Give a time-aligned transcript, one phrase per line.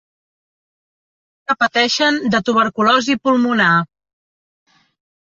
[1.49, 3.67] Que pateixen de tuberculosi pulmonar.